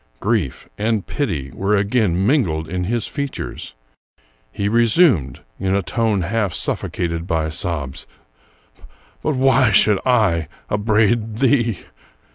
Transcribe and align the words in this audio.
Grief 0.19 0.67
and 0.79 1.05
pity 1.05 1.51
were 1.53 1.75
again 1.75 2.25
mingled 2.25 2.67
in 2.67 2.85
his 2.85 3.05
features. 3.05 3.75
He 4.51 4.67
resumed, 4.67 5.41
in 5.59 5.75
a 5.75 5.83
tone 5.83 6.21
half 6.23 6.55
suffocated 6.55 7.27
by 7.27 7.49
sobs: 7.49 8.07
—"But 9.21 9.35
why 9.35 9.69
should 9.71 9.99
I 10.03 10.47
upbraid 10.71 11.37
thee 11.37 11.81